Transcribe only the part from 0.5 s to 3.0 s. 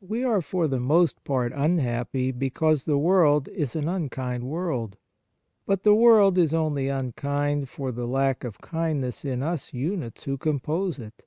the most part unhappy because the